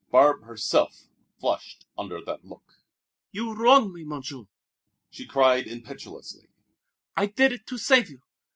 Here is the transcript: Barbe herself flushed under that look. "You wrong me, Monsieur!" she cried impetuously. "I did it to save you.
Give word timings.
Barbe 0.09 0.41
herself 0.45 1.05
flushed 1.39 1.85
under 1.95 2.25
that 2.25 2.43
look. 2.43 2.79
"You 3.31 3.53
wrong 3.53 3.93
me, 3.93 4.03
Monsieur!" 4.03 4.45
she 5.11 5.27
cried 5.27 5.67
impetuously. 5.67 6.47
"I 7.15 7.27
did 7.27 7.51
it 7.53 7.67
to 7.67 7.77
save 7.77 8.09
you. 8.09 8.23